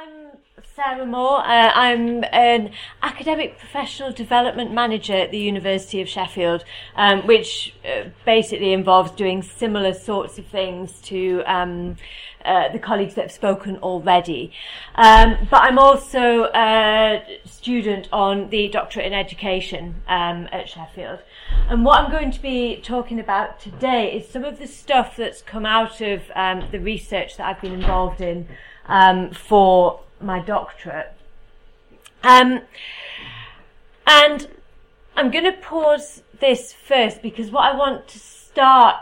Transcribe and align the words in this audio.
I'm 0.00 0.38
Sarah 0.74 1.04
Moore. 1.04 1.40
Uh, 1.40 1.72
I'm 1.74 2.24
an 2.32 2.70
academic 3.02 3.58
professional 3.58 4.12
development 4.12 4.72
manager 4.72 5.12
at 5.12 5.30
the 5.30 5.36
University 5.36 6.00
of 6.00 6.08
Sheffield, 6.08 6.64
um, 6.96 7.26
which 7.26 7.74
uh, 7.84 8.08
basically 8.24 8.72
involves 8.72 9.10
doing 9.10 9.42
similar 9.42 9.92
sorts 9.92 10.38
of 10.38 10.46
things 10.46 11.02
to 11.02 11.42
um, 11.44 11.96
uh, 12.46 12.70
the 12.72 12.78
colleagues 12.78 13.14
that 13.16 13.22
have 13.22 13.32
spoken 13.32 13.76
already. 13.78 14.52
Um, 14.94 15.36
but 15.50 15.64
I'm 15.64 15.78
also 15.78 16.44
a 16.54 17.40
student 17.44 18.08
on 18.10 18.48
the 18.48 18.68
doctorate 18.68 19.04
in 19.04 19.12
education 19.12 19.96
um, 20.08 20.48
at 20.50 20.66
Sheffield. 20.66 21.18
And 21.68 21.84
what 21.84 22.00
I'm 22.00 22.10
going 22.10 22.30
to 22.30 22.40
be 22.40 22.76
talking 22.76 23.20
about 23.20 23.60
today 23.60 24.14
is 24.14 24.26
some 24.26 24.44
of 24.44 24.58
the 24.58 24.66
stuff 24.66 25.16
that's 25.16 25.42
come 25.42 25.66
out 25.66 26.00
of 26.00 26.22
um, 26.34 26.64
the 26.70 26.80
research 26.80 27.36
that 27.36 27.46
I've 27.46 27.60
been 27.60 27.74
involved 27.74 28.22
in 28.22 28.48
um, 28.90 29.30
for 29.30 30.00
my 30.20 30.40
doctorate. 30.40 31.12
Um, 32.22 32.60
and 34.06 34.48
I'm 35.16 35.30
going 35.30 35.44
to 35.44 35.52
pause 35.52 36.22
this 36.40 36.72
first 36.72 37.22
because 37.22 37.50
what 37.50 37.72
I 37.72 37.76
want 37.76 38.08
to 38.08 38.18
start 38.18 38.96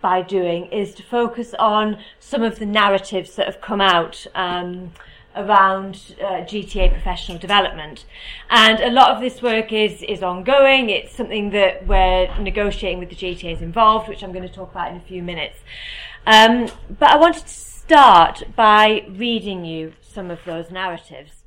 by 0.00 0.22
doing 0.22 0.66
is 0.66 0.94
to 0.94 1.02
focus 1.02 1.54
on 1.58 1.98
some 2.18 2.42
of 2.42 2.58
the 2.58 2.66
narratives 2.66 3.36
that 3.36 3.46
have 3.46 3.60
come 3.60 3.80
out 3.80 4.26
um, 4.34 4.92
around 5.34 6.14
uh, 6.20 6.44
GTA 6.44 6.92
professional 6.92 7.38
development. 7.38 8.04
And 8.48 8.80
a 8.80 8.90
lot 8.90 9.10
of 9.10 9.20
this 9.20 9.42
work 9.42 9.72
is, 9.72 10.02
is 10.02 10.22
ongoing. 10.22 10.88
It's 10.88 11.14
something 11.14 11.50
that 11.50 11.86
we're 11.86 12.34
negotiating 12.38 12.98
with 12.98 13.10
the 13.10 13.16
GTAs 13.16 13.60
involved, 13.60 14.08
which 14.08 14.22
I'm 14.22 14.32
going 14.32 14.46
to 14.46 14.54
talk 14.54 14.70
about 14.70 14.90
in 14.90 14.96
a 14.96 15.00
few 15.00 15.22
minutes. 15.22 15.58
Um, 16.26 16.68
but 16.98 17.10
I 17.10 17.16
wanted 17.16 17.46
to 17.46 17.71
start 17.84 18.44
by 18.54 19.04
reading 19.10 19.64
you 19.64 19.92
some 20.00 20.30
of 20.30 20.38
those 20.46 20.70
narratives. 20.70 21.42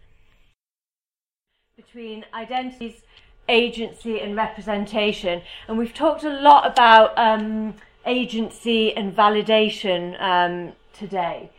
Between 1.77 2.25
identities, 2.33 3.03
agency, 3.47 4.19
and 4.19 4.35
representation. 4.35 5.41
And 5.67 5.77
we've 5.77 5.93
talked 5.93 6.25
a 6.25 6.41
lot 6.41 6.69
about 6.69 7.17
um, 7.17 7.75
agency 8.05 8.95
and 8.95 9.15
validation 9.15 10.21
um, 10.21 10.73
today. 10.91 11.51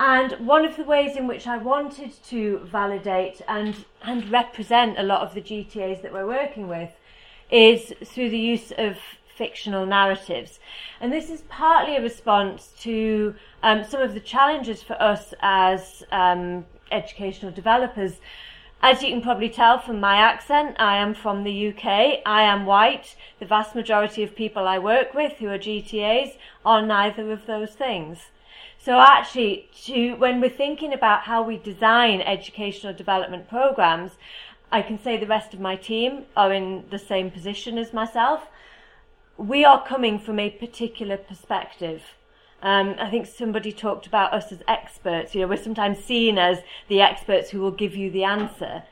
And 0.00 0.32
one 0.46 0.64
of 0.64 0.76
the 0.76 0.84
ways 0.84 1.16
in 1.16 1.26
which 1.26 1.46
I 1.46 1.58
wanted 1.58 2.12
to 2.24 2.60
validate 2.64 3.42
and, 3.46 3.84
and 4.02 4.30
represent 4.30 4.98
a 4.98 5.02
lot 5.02 5.22
of 5.22 5.34
the 5.34 5.42
GTAs 5.42 6.00
that 6.02 6.12
we're 6.12 6.26
working 6.26 6.68
with 6.68 6.90
is 7.50 7.92
through 8.02 8.30
the 8.30 8.38
use 8.38 8.72
of 8.78 8.96
fictional 9.36 9.86
narratives. 9.86 10.58
And 11.00 11.12
this 11.12 11.30
is 11.30 11.42
partly 11.48 11.96
a 11.96 12.02
response 12.02 12.72
to 12.80 13.34
um, 13.62 13.84
some 13.84 14.00
of 14.00 14.14
the 14.14 14.20
challenges 14.20 14.82
for 14.82 15.00
us 15.00 15.34
as 15.40 16.02
um, 16.10 16.64
educational 16.90 17.52
developers. 17.52 18.14
As 18.82 19.02
you 19.02 19.10
can 19.10 19.22
probably 19.22 19.48
tell 19.48 19.78
from 19.78 20.00
my 20.00 20.16
accent, 20.16 20.76
I 20.78 20.96
am 20.96 21.14
from 21.14 21.44
the 21.44 21.68
UK. 21.68 22.20
I 22.24 22.42
am 22.42 22.66
white. 22.66 23.16
The 23.38 23.46
vast 23.46 23.74
majority 23.74 24.22
of 24.22 24.36
people 24.36 24.66
I 24.66 24.78
work 24.78 25.14
with 25.14 25.32
who 25.34 25.48
are 25.48 25.58
GTAs 25.58 26.36
are 26.64 26.84
neither 26.84 27.32
of 27.32 27.46
those 27.46 27.70
things. 27.70 28.18
So 28.78 29.00
actually, 29.00 29.68
to, 29.84 30.14
when 30.14 30.40
we're 30.40 30.50
thinking 30.50 30.92
about 30.92 31.22
how 31.22 31.42
we 31.42 31.56
design 31.56 32.20
educational 32.20 32.92
development 32.92 33.48
programs, 33.48 34.12
I 34.70 34.82
can 34.82 34.98
say 34.98 35.16
the 35.16 35.26
rest 35.26 35.54
of 35.54 35.60
my 35.60 35.76
team 35.76 36.26
are 36.36 36.52
in 36.52 36.84
the 36.90 36.98
same 36.98 37.30
position 37.30 37.78
as 37.78 37.92
myself 37.92 38.48
we 39.36 39.64
are 39.64 39.84
coming 39.86 40.18
from 40.18 40.38
a 40.38 40.50
particular 40.50 41.16
perspective. 41.16 42.02
Um, 42.62 42.96
I 42.98 43.10
think 43.10 43.26
somebody 43.26 43.70
talked 43.72 44.06
about 44.06 44.32
us 44.32 44.50
as 44.50 44.62
experts. 44.66 45.34
You 45.34 45.42
know, 45.42 45.48
we're 45.48 45.62
sometimes 45.62 46.02
seen 46.02 46.38
as 46.38 46.58
the 46.88 47.00
experts 47.00 47.50
who 47.50 47.60
will 47.60 47.70
give 47.70 47.94
you 47.94 48.10
the 48.10 48.24
answer. 48.24 48.84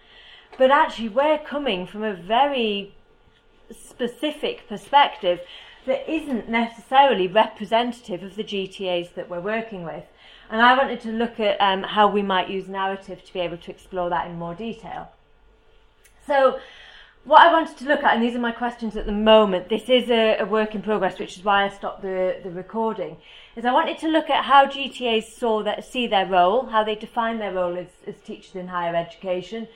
But 0.58 0.70
actually, 0.70 1.08
we're 1.08 1.38
coming 1.38 1.86
from 1.86 2.02
a 2.02 2.14
very 2.14 2.94
specific 3.70 4.68
perspective 4.68 5.40
that 5.86 6.08
isn't 6.10 6.48
necessarily 6.48 7.26
representative 7.26 8.22
of 8.22 8.36
the 8.36 8.44
GTAs 8.44 9.14
that 9.14 9.28
we're 9.28 9.40
working 9.40 9.84
with. 9.84 10.04
And 10.50 10.60
I 10.60 10.76
wanted 10.76 11.00
to 11.00 11.10
look 11.10 11.40
at 11.40 11.60
um, 11.60 11.82
how 11.82 12.06
we 12.06 12.22
might 12.22 12.48
use 12.48 12.68
narrative 12.68 13.24
to 13.24 13.32
be 13.32 13.40
able 13.40 13.56
to 13.56 13.70
explore 13.70 14.10
that 14.10 14.26
in 14.26 14.38
more 14.38 14.54
detail. 14.54 15.10
So, 16.26 16.58
what 17.24 17.40
I 17.40 17.52
wanted 17.52 17.78
to 17.78 17.86
look 17.86 18.02
at, 18.02 18.14
and 18.14 18.22
these 18.22 18.34
are 18.34 18.40
my 18.40 18.52
questions 18.52 18.96
at 18.96 19.06
the 19.06 19.12
moment, 19.12 19.70
this 19.70 19.88
is 19.88 20.10
a, 20.10 20.38
a, 20.38 20.44
work 20.44 20.74
in 20.74 20.82
progress, 20.82 21.18
which 21.18 21.38
is 21.38 21.44
why 21.44 21.64
I 21.64 21.70
stopped 21.70 22.02
the, 22.02 22.38
the 22.42 22.50
recording, 22.50 23.16
is 23.56 23.64
I 23.64 23.72
wanted 23.72 23.98
to 23.98 24.08
look 24.08 24.28
at 24.28 24.44
how 24.44 24.66
GTAs 24.66 25.24
saw 25.24 25.62
that, 25.62 25.84
see 25.84 26.06
their 26.06 26.26
role, 26.26 26.66
how 26.66 26.84
they 26.84 26.94
define 26.94 27.38
their 27.38 27.52
role 27.52 27.78
as, 27.78 27.86
as 28.06 28.20
teachers 28.20 28.54
in 28.54 28.68
higher 28.68 28.94
education. 28.94 29.68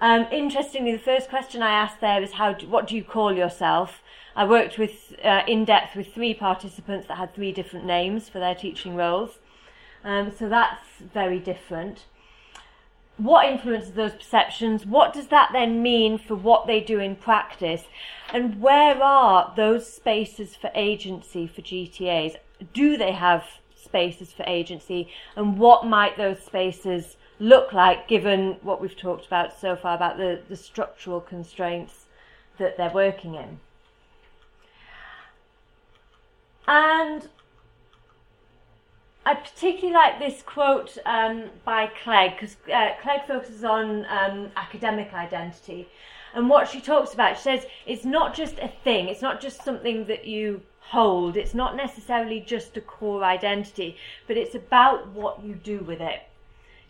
Um, 0.00 0.26
interestingly, 0.32 0.92
the 0.92 0.98
first 0.98 1.28
question 1.28 1.62
I 1.62 1.70
asked 1.70 2.00
there 2.00 2.22
is 2.22 2.32
how, 2.32 2.54
do, 2.54 2.66
what 2.66 2.86
do 2.86 2.96
you 2.96 3.04
call 3.04 3.34
yourself? 3.34 4.02
I 4.34 4.46
worked 4.46 4.78
with, 4.78 5.14
uh, 5.22 5.42
in 5.46 5.66
depth 5.66 5.96
with 5.96 6.14
three 6.14 6.32
participants 6.32 7.08
that 7.08 7.18
had 7.18 7.34
three 7.34 7.52
different 7.52 7.84
names 7.84 8.28
for 8.28 8.38
their 8.38 8.54
teaching 8.54 8.96
roles. 8.96 9.38
Um, 10.02 10.30
so 10.30 10.48
that's 10.48 10.82
very 11.00 11.40
different 11.40 12.04
what 13.18 13.46
influences 13.46 13.92
those 13.92 14.12
perceptions? 14.12 14.84
What 14.84 15.12
does 15.12 15.28
that 15.28 15.50
then 15.52 15.82
mean 15.82 16.18
for 16.18 16.34
what 16.34 16.66
they 16.66 16.80
do 16.80 17.00
in 17.00 17.16
practice? 17.16 17.84
And 18.32 18.60
where 18.60 19.02
are 19.02 19.52
those 19.56 19.90
spaces 19.90 20.54
for 20.54 20.70
agency 20.74 21.46
for 21.46 21.62
GTAs? 21.62 22.36
Do 22.74 22.96
they 22.96 23.12
have 23.12 23.44
spaces 23.74 24.32
for 24.32 24.44
agency? 24.46 25.08
And 25.34 25.58
what 25.58 25.86
might 25.86 26.16
those 26.16 26.40
spaces 26.40 27.16
look 27.38 27.72
like 27.72 28.08
given 28.08 28.56
what 28.62 28.80
we've 28.80 28.96
talked 28.96 29.26
about 29.26 29.58
so 29.58 29.76
far 29.76 29.94
about 29.94 30.16
the, 30.18 30.40
the 30.48 30.56
structural 30.56 31.20
constraints 31.20 32.06
that 32.58 32.76
they're 32.76 32.90
working 32.90 33.34
in? 33.34 33.60
And 36.68 37.28
I 39.26 39.34
particularly 39.34 39.92
like 39.92 40.20
this 40.20 40.40
quote 40.42 40.96
um, 41.04 41.50
by 41.64 41.90
Clegg 42.04 42.34
because 42.38 42.56
uh, 42.72 42.90
Clegg 43.02 43.26
focuses 43.26 43.64
on 43.64 44.06
um, 44.06 44.50
academic 44.54 45.12
identity. 45.12 45.88
And 46.32 46.48
what 46.48 46.68
she 46.68 46.80
talks 46.80 47.12
about, 47.12 47.36
she 47.36 47.42
says, 47.42 47.66
it's 47.86 48.04
not 48.04 48.36
just 48.36 48.60
a 48.60 48.68
thing, 48.84 49.08
it's 49.08 49.22
not 49.22 49.40
just 49.40 49.64
something 49.64 50.06
that 50.06 50.26
you 50.26 50.62
hold, 50.78 51.36
it's 51.36 51.54
not 51.54 51.74
necessarily 51.74 52.38
just 52.38 52.76
a 52.76 52.80
core 52.80 53.24
identity, 53.24 53.96
but 54.28 54.36
it's 54.36 54.54
about 54.54 55.08
what 55.08 55.42
you 55.42 55.54
do 55.54 55.78
with 55.78 56.00
it. 56.00 56.20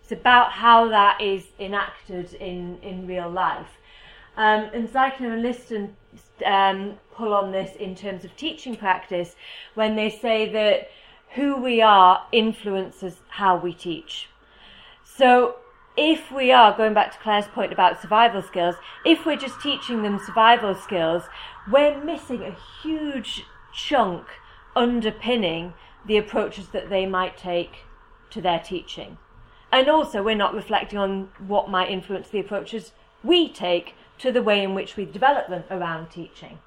It's 0.02 0.12
about 0.12 0.52
how 0.52 0.88
that 0.88 1.22
is 1.22 1.44
enacted 1.58 2.34
in, 2.34 2.78
in 2.82 3.06
real 3.06 3.30
life. 3.30 3.78
Um, 4.36 4.68
and 4.74 4.92
Zeichner 4.92 5.32
and 5.32 5.42
Liston 5.42 5.96
um, 6.44 6.98
pull 7.14 7.32
on 7.32 7.50
this 7.50 7.74
in 7.76 7.94
terms 7.94 8.26
of 8.26 8.36
teaching 8.36 8.76
practice 8.76 9.36
when 9.74 9.96
they 9.96 10.10
say 10.10 10.52
that 10.52 10.90
who 11.34 11.56
we 11.56 11.80
are 11.82 12.26
influences 12.32 13.16
how 13.28 13.56
we 13.56 13.74
teach. 13.74 14.28
So 15.04 15.56
if 15.96 16.30
we 16.30 16.52
are, 16.52 16.76
going 16.76 16.94
back 16.94 17.12
to 17.12 17.18
Claire's 17.18 17.46
point 17.46 17.72
about 17.72 18.00
survival 18.00 18.42
skills, 18.42 18.76
if 19.04 19.24
we're 19.24 19.36
just 19.36 19.60
teaching 19.60 20.02
them 20.02 20.20
survival 20.24 20.74
skills, 20.74 21.24
we're 21.70 22.02
missing 22.02 22.42
a 22.42 22.56
huge 22.82 23.44
chunk 23.74 24.26
underpinning 24.74 25.74
the 26.06 26.18
approaches 26.18 26.68
that 26.68 26.90
they 26.90 27.06
might 27.06 27.36
take 27.36 27.84
to 28.30 28.40
their 28.40 28.60
teaching. 28.60 29.18
And 29.72 29.88
also, 29.88 30.22
we're 30.22 30.34
not 30.34 30.54
reflecting 30.54 30.98
on 30.98 31.30
what 31.38 31.70
might 31.70 31.90
influence 31.90 32.28
the 32.28 32.40
approaches 32.40 32.92
we 33.24 33.48
take 33.48 33.94
to 34.18 34.30
the 34.30 34.42
way 34.42 34.62
in 34.62 34.74
which 34.74 34.96
we 34.96 35.04
develop 35.04 35.48
them 35.48 35.64
around 35.70 36.10
teaching. 36.10 36.58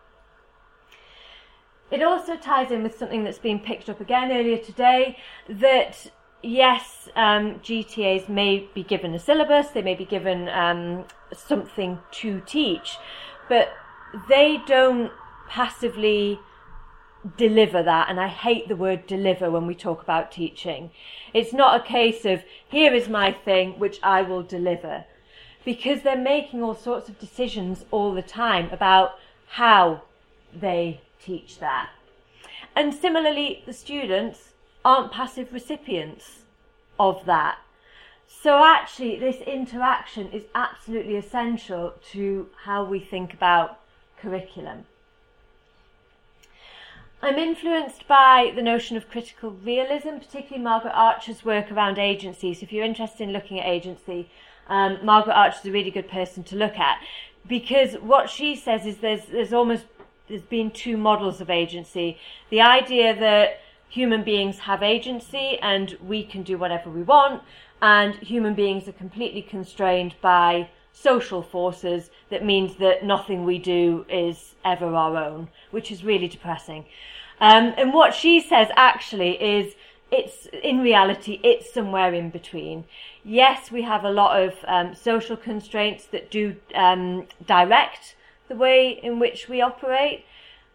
It 1.92 2.04
also 2.04 2.36
ties 2.36 2.72
in 2.72 2.84
with 2.84 2.98
something 2.98 3.24
that's 3.24 3.40
been 3.40 3.60
picked 3.60 3.90
up 3.90 4.00
again 4.00 4.32
earlier 4.32 4.58
today 4.58 5.18
that 5.48 6.12
yes, 6.42 7.10
um, 7.16 7.56
GTAs 7.60 8.30
may 8.30 8.68
be 8.74 8.84
given 8.84 9.14
a 9.14 9.20
syllabus, 9.20 9.70
they 9.70 9.82
may 9.82 9.96
be 9.96 10.06
given 10.06 10.50
um, 10.50 11.06
something 11.34 12.00
to 12.12 12.42
teach, 12.46 12.98
but 13.48 13.74
they 14.28 14.60
don't 14.66 15.12
passively 15.48 16.40
deliver 17.38 17.84
that. 17.84 18.10
And 18.10 18.20
I 18.20 18.28
hate 18.28 18.68
the 18.68 18.76
word 18.76 19.08
deliver 19.08 19.52
when 19.52 19.68
we 19.68 19.76
talk 19.76 20.02
about 20.02 20.32
teaching. 20.32 20.92
It's 21.34 21.54
not 21.54 21.80
a 21.80 21.84
case 21.84 22.24
of 22.26 22.44
here 22.68 22.94
is 22.94 23.10
my 23.10 23.32
thing 23.32 23.78
which 23.78 24.00
I 24.02 24.22
will 24.22 24.44
deliver 24.44 25.06
because 25.66 26.02
they're 26.02 26.18
making 26.18 26.64
all 26.64 26.76
sorts 26.76 27.10
of 27.10 27.20
decisions 27.20 27.86
all 27.92 28.14
the 28.14 28.22
time 28.22 28.70
about 28.72 29.16
how 29.48 30.04
they 30.54 31.02
teach 31.24 31.60
that. 31.60 31.90
And 32.76 32.94
similarly, 32.94 33.64
the 33.66 33.74
students 33.74 34.50
aren't 34.84 35.12
passive 35.12 35.54
recipients 35.54 36.40
of 37.00 37.26
that. 37.26 37.60
So 38.28 38.64
actually, 38.64 39.20
this 39.20 39.38
interaction 39.42 40.32
is 40.32 40.44
absolutely 40.54 41.16
essential 41.16 41.96
to 42.12 42.48
how 42.64 42.84
we 42.84 43.00
think 43.00 43.34
about 43.34 43.80
curriculum. 44.22 44.86
I'm 47.22 47.38
influenced 47.38 48.08
by 48.08 48.54
the 48.56 48.62
notion 48.62 48.96
of 48.96 49.10
critical 49.10 49.52
realism, 49.52 50.20
particularly 50.20 50.64
Margaret 50.64 50.94
Archer's 50.94 51.44
work 51.44 51.70
around 51.70 51.98
agency. 51.98 52.54
So 52.54 52.64
if 52.64 52.72
you're 52.72 52.86
interested 52.86 53.24
in 53.24 53.34
looking 53.34 53.60
at 53.60 53.66
agency, 53.66 54.30
um, 54.70 55.00
Margaret 55.04 55.34
Archer 55.34 55.60
is 55.60 55.66
a 55.66 55.72
really 55.72 55.92
good 55.92 56.08
person 56.08 56.44
to 56.44 56.56
look 56.56 56.78
at 56.78 57.02
because 57.46 57.96
what 57.96 58.30
she 58.30 58.56
says 58.56 58.86
is 58.86 58.98
there's 58.98 59.26
there's 59.26 59.52
almost 59.52 59.86
there's 60.30 60.42
been 60.44 60.72
two 60.72 60.96
models 60.96 61.42
of 61.42 61.50
agency. 61.50 62.18
The 62.50 62.62
idea 62.62 63.20
that 63.20 63.60
human 63.90 64.24
beings 64.24 64.60
have 64.60 64.84
agency 64.84 65.58
and 65.62 65.98
we 66.06 66.24
can 66.24 66.44
do 66.44 66.58
whatever 66.58 66.90
we 66.90 67.02
want, 67.02 67.42
and 67.82 68.16
human 68.16 68.54
beings 68.54 68.88
are 68.88 68.94
completely 68.94 69.42
constrained 69.42 70.16
by 70.22 70.70
social 70.94 71.42
forces 71.42 72.10
that 72.30 72.46
means 72.46 72.76
that 72.76 73.04
nothing 73.04 73.46
we 73.46 73.58
do 73.58 74.06
is 74.10 74.56
ever 74.66 74.94
our 74.94 75.18
own, 75.18 75.48
which 75.72 75.92
is 75.92 76.04
really 76.04 76.28
depressing. 76.28 76.86
Um, 77.40 77.74
and 77.78 77.94
what 77.94 78.14
she 78.14 78.42
says 78.42 78.68
actually 78.76 79.42
is 79.42 79.76
it's 80.12 80.48
in 80.64 80.80
reality 80.80 81.40
it's 81.44 81.74
somewhere 81.74 82.14
in 82.14 82.30
between. 82.30 82.86
Yes, 83.24 83.72
we 83.72 83.84
have 83.84 84.04
a 84.04 84.12
lot 84.12 84.42
of 84.42 84.54
um, 84.68 84.96
social 84.96 85.38
constraints 85.38 86.06
that 86.08 86.32
do 86.32 86.56
um, 86.76 87.28
direct 87.46 88.16
the 88.50 88.56
way 88.56 89.00
in 89.02 89.20
which 89.20 89.48
we 89.48 89.62
operate, 89.62 90.26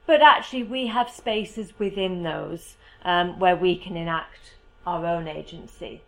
but 0.06 0.22
actually 0.22 0.62
we 0.62 0.86
have 0.86 1.10
spaces 1.10 1.78
within 1.78 2.22
those 2.22 2.76
um, 3.04 3.38
where 3.38 3.56
we 3.56 3.76
can 3.76 3.96
enact 3.96 4.54
our 4.86 5.04
own 5.04 5.28
agency. 5.28 6.00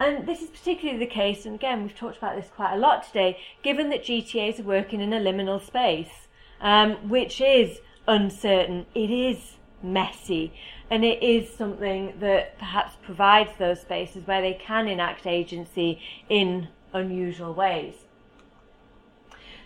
And 0.00 0.26
this 0.26 0.42
is 0.42 0.50
particularly 0.50 0.98
the 0.98 1.06
case, 1.06 1.46
and 1.46 1.54
again, 1.54 1.82
we've 1.82 1.96
talked 1.96 2.18
about 2.18 2.34
this 2.34 2.50
quite 2.54 2.74
a 2.74 2.78
lot 2.78 3.06
today, 3.06 3.38
given 3.62 3.90
that 3.90 4.02
GTAs 4.02 4.58
are 4.58 4.64
working 4.64 5.00
in 5.00 5.12
a 5.12 5.20
liminal 5.20 5.64
space, 5.64 6.26
um, 6.60 7.08
which 7.08 7.40
is 7.40 7.78
uncertain, 8.08 8.86
it 8.94 9.10
is 9.10 9.54
messy, 9.82 10.52
and 10.90 11.04
it 11.04 11.22
is 11.22 11.48
something 11.48 12.14
that 12.18 12.58
perhaps 12.58 12.96
provides 13.04 13.50
those 13.58 13.80
spaces 13.80 14.26
where 14.26 14.40
they 14.40 14.54
can 14.54 14.88
enact 14.88 15.26
agency 15.26 16.00
in 16.28 16.68
unusual 16.92 17.54
ways. 17.54 18.03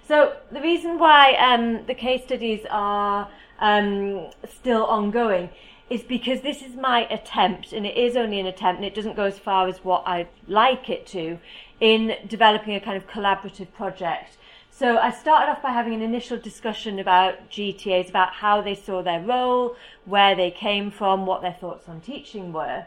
So, 0.09 0.33
the 0.51 0.63
reason 0.63 0.99
why 0.99 1.35
um, 1.35 1.85
the 1.85 1.93
case 1.95 2.23
studies 2.25 2.65
are 2.71 3.29
um, 3.59 4.31
still 4.49 4.87
ongoing 4.87 5.51
is 5.91 6.03
because 6.03 6.41
this 6.41 6.63
is 6.63 6.75
my 6.75 7.07
attempt, 7.11 7.75
and 7.75 7.85
it 7.85 7.95
is 7.95 8.17
only 8.17 8.41
an 8.41 8.47
attempt, 8.47 8.79
and 8.79 8.87
it 8.87 8.95
doesn't 8.95 9.17
go 9.17 9.25
as 9.25 9.39
far 9.39 9.69
as 9.69 9.85
what 9.85 10.03
I'd 10.07 10.29
like 10.47 10.89
it 10.89 11.07
to, 11.09 11.39
in 11.79 12.17
developing 12.27 12.75
a 12.75 12.81
kind 12.81 12.97
of 12.97 13.07
collaborative 13.07 13.71
project. 13.75 14.39
So 14.71 14.97
I 14.97 15.11
started 15.11 15.53
off 15.53 15.61
by 15.61 15.73
having 15.73 15.93
an 15.93 16.01
initial 16.01 16.39
discussion 16.39 16.99
about 16.99 17.51
GTAs, 17.51 18.09
about 18.09 18.33
how 18.33 18.63
they 18.63 18.75
saw 18.75 19.03
their 19.03 19.21
role, 19.21 19.77
where 20.07 20.35
they 20.35 20.51
came 20.51 20.91
from, 20.91 21.27
what 21.27 21.43
their 21.43 21.53
thoughts 21.53 21.87
on 21.87 22.01
teaching 22.01 22.55
were. 22.55 22.87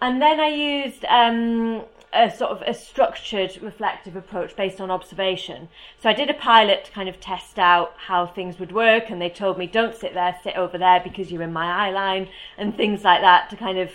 And 0.00 0.20
then 0.20 0.40
I 0.40 0.48
used 0.48 1.04
um, 1.04 1.82
a 2.12 2.30
sort 2.30 2.50
of 2.50 2.62
a 2.62 2.74
structured 2.74 3.58
reflective 3.62 4.16
approach 4.16 4.54
based 4.54 4.80
on 4.80 4.90
observation. 4.90 5.68
So 6.00 6.10
I 6.10 6.12
did 6.12 6.28
a 6.28 6.34
pilot 6.34 6.84
to 6.84 6.92
kind 6.92 7.08
of 7.08 7.20
test 7.20 7.58
out 7.58 7.94
how 8.06 8.26
things 8.26 8.58
would 8.58 8.72
work 8.72 9.08
and 9.08 9.20
they 9.20 9.30
told 9.30 9.56
me 9.56 9.66
don't 9.66 9.96
sit 9.96 10.12
there, 10.12 10.36
sit 10.42 10.56
over 10.56 10.76
there 10.76 11.00
because 11.02 11.32
you're 11.32 11.42
in 11.42 11.52
my 11.52 11.88
eye 11.88 11.90
line 11.90 12.28
and 12.58 12.76
things 12.76 13.02
like 13.02 13.22
that 13.22 13.48
to 13.50 13.56
kind 13.56 13.78
of 13.78 13.90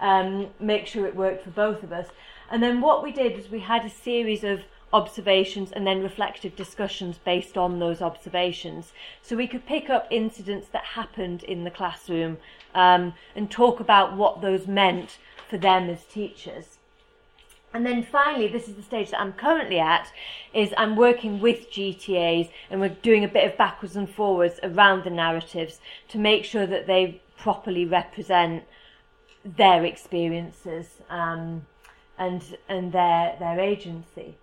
um, 0.00 0.48
make 0.60 0.86
sure 0.86 1.06
it 1.06 1.16
worked 1.16 1.44
for 1.44 1.50
both 1.50 1.82
of 1.82 1.92
us. 1.92 2.08
And 2.50 2.62
then 2.62 2.82
what 2.82 3.02
we 3.02 3.12
did 3.12 3.36
was 3.36 3.50
we 3.50 3.60
had 3.60 3.84
a 3.84 3.90
series 3.90 4.44
of 4.44 4.60
observations 4.92 5.72
and 5.72 5.86
then 5.86 6.02
reflective 6.02 6.54
discussions 6.54 7.18
based 7.24 7.56
on 7.56 7.78
those 7.78 8.02
observations. 8.02 8.92
So 9.22 9.36
we 9.36 9.46
could 9.46 9.64
pick 9.64 9.88
up 9.88 10.06
incidents 10.10 10.68
that 10.68 10.84
happened 10.84 11.42
in 11.44 11.64
the 11.64 11.70
classroom 11.70 12.36
um, 12.74 13.14
and 13.34 13.50
talk 13.50 13.80
about 13.80 14.14
what 14.14 14.42
those 14.42 14.66
meant 14.66 15.16
for 15.48 15.56
them 15.56 15.88
as 15.88 16.04
teachers. 16.04 16.78
And 17.74 17.86
then 17.86 18.02
finally, 18.02 18.48
this 18.48 18.68
is 18.68 18.74
the 18.74 18.82
stage 18.82 19.10
that 19.10 19.20
I'm 19.20 19.32
currently 19.32 19.78
at, 19.78 20.12
is 20.52 20.74
I'm 20.76 20.94
working 20.94 21.40
with 21.40 21.70
GTAs 21.70 22.50
and 22.70 22.80
we're 22.80 22.90
doing 22.90 23.24
a 23.24 23.28
bit 23.28 23.50
of 23.50 23.56
backwards 23.56 23.96
and 23.96 24.08
forwards 24.08 24.60
around 24.62 25.04
the 25.04 25.10
narratives 25.10 25.80
to 26.08 26.18
make 26.18 26.44
sure 26.44 26.66
that 26.66 26.86
they 26.86 27.22
properly 27.38 27.84
represent 27.84 28.64
their 29.44 29.84
experiences 29.84 31.00
um, 31.10 31.66
and 32.18 32.56
and 32.68 32.92
their 32.92 33.36
their 33.38 33.58
agency. 33.58 34.36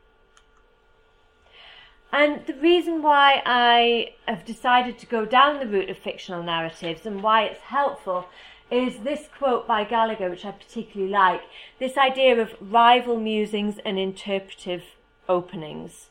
And 2.12 2.46
the 2.48 2.56
reason 2.56 3.04
why 3.04 3.44
I 3.46 4.16
have 4.28 4.44
decided 4.44 4.98
to 5.00 5.06
go 5.06 5.26
down 5.26 5.60
the 5.60 5.68
route 5.68 5.90
of 5.90 5.98
fictional 5.98 6.42
narratives 6.42 7.06
and 7.06 7.22
why 7.22 7.44
it's 7.44 7.62
helpful 7.62 8.28
is 8.72 9.00
this 9.00 9.28
quote 9.38 9.68
by 9.68 9.84
Gallagher, 9.84 10.30
which 10.30 10.46
I 10.46 10.52
particularly 10.52 11.12
like 11.12 11.42
this 11.80 11.98
idea 11.98 12.40
of 12.40 12.56
rival 12.60 13.18
musings 13.18 13.80
and 13.84 13.98
interpretive 13.98 14.84
openings. 15.28 16.10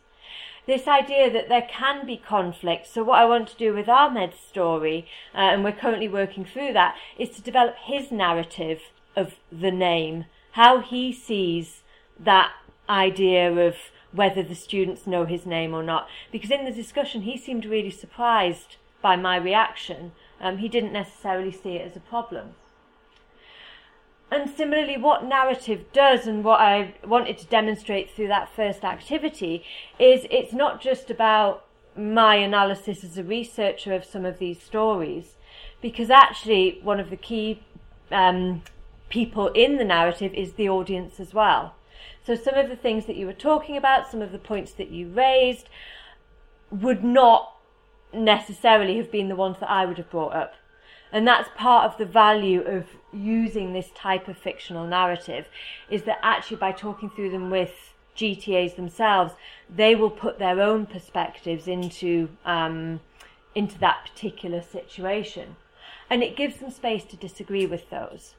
This 0.66 0.86
idea 0.86 1.30
that 1.32 1.48
there 1.48 1.66
can 1.70 2.04
be 2.04 2.16
conflict. 2.16 2.86
So, 2.86 3.02
what 3.02 3.18
I 3.18 3.24
want 3.24 3.48
to 3.48 3.56
do 3.56 3.72
with 3.72 3.88
Ahmed's 3.88 4.38
story, 4.38 5.06
uh, 5.34 5.38
and 5.38 5.64
we're 5.64 5.72
currently 5.72 6.08
working 6.08 6.44
through 6.44 6.74
that, 6.74 6.96
is 7.18 7.30
to 7.30 7.42
develop 7.42 7.76
his 7.84 8.12
narrative 8.12 8.80
of 9.16 9.36
the 9.50 9.70
name, 9.70 10.26
how 10.52 10.80
he 10.80 11.12
sees 11.12 11.82
that 12.18 12.52
idea 12.88 13.50
of 13.50 13.76
whether 14.12 14.42
the 14.42 14.54
students 14.54 15.06
know 15.06 15.24
his 15.24 15.46
name 15.46 15.74
or 15.74 15.82
not. 15.82 16.08
Because 16.30 16.50
in 16.50 16.64
the 16.64 16.70
discussion, 16.70 17.22
he 17.22 17.36
seemed 17.36 17.64
really 17.64 17.90
surprised 17.90 18.76
by 19.00 19.16
my 19.16 19.36
reaction 19.36 20.12
um, 20.40 20.58
he 20.58 20.68
didn't 20.68 20.92
necessarily 20.92 21.52
see 21.52 21.76
it 21.76 21.86
as 21.86 21.96
a 21.96 22.00
problem. 22.00 22.54
And 24.30 24.50
similarly, 24.50 24.98
what 24.98 25.24
narrative 25.24 25.86
does, 25.92 26.26
and 26.26 26.44
what 26.44 26.60
I 26.60 26.94
wanted 27.06 27.38
to 27.38 27.46
demonstrate 27.46 28.10
through 28.10 28.28
that 28.28 28.54
first 28.54 28.84
activity, 28.84 29.64
is 29.98 30.26
it's 30.30 30.52
not 30.52 30.82
just 30.82 31.10
about 31.10 31.64
my 31.96 32.36
analysis 32.36 33.02
as 33.02 33.16
a 33.16 33.24
researcher 33.24 33.94
of 33.94 34.04
some 34.04 34.26
of 34.26 34.38
these 34.38 34.62
stories, 34.62 35.36
because 35.80 36.10
actually, 36.10 36.78
one 36.82 37.00
of 37.00 37.08
the 37.08 37.16
key 37.16 37.62
um, 38.10 38.62
people 39.08 39.48
in 39.48 39.78
the 39.78 39.84
narrative 39.84 40.34
is 40.34 40.52
the 40.52 40.68
audience 40.68 41.18
as 41.18 41.32
well. 41.32 41.74
So, 42.24 42.34
some 42.34 42.54
of 42.54 42.68
the 42.68 42.76
things 42.76 43.06
that 43.06 43.16
you 43.16 43.24
were 43.24 43.32
talking 43.32 43.78
about, 43.78 44.10
some 44.10 44.20
of 44.20 44.32
the 44.32 44.38
points 44.38 44.72
that 44.72 44.90
you 44.90 45.08
raised, 45.08 45.70
would 46.70 47.02
not 47.02 47.57
necessarily 48.12 48.96
have 48.96 49.10
been 49.10 49.28
the 49.28 49.36
ones 49.36 49.56
that 49.60 49.70
I 49.70 49.86
would 49.86 49.98
have 49.98 50.10
brought 50.10 50.34
up. 50.34 50.54
And 51.10 51.26
that's 51.26 51.48
part 51.56 51.90
of 51.90 51.96
the 51.98 52.04
value 52.04 52.60
of 52.62 52.86
using 53.12 53.72
this 53.72 53.90
type 53.94 54.28
of 54.28 54.36
fictional 54.36 54.86
narrative 54.86 55.46
is 55.88 56.02
that 56.02 56.18
actually 56.22 56.58
by 56.58 56.72
talking 56.72 57.08
through 57.08 57.30
them 57.30 57.50
with 57.50 57.94
GTAs 58.16 58.76
themselves, 58.76 59.32
they 59.74 59.94
will 59.94 60.10
put 60.10 60.38
their 60.38 60.60
own 60.60 60.86
perspectives 60.86 61.68
into 61.68 62.28
um, 62.44 63.00
into 63.54 63.78
that 63.78 64.08
particular 64.12 64.62
situation, 64.62 65.56
and 66.10 66.22
it 66.22 66.36
gives 66.36 66.58
them 66.58 66.70
space 66.70 67.04
to 67.04 67.16
disagree 67.16 67.66
with 67.66 67.88
those. 67.90 68.34